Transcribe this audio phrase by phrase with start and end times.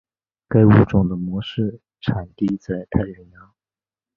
[0.47, 3.53] 该物种的模式产地在太平洋。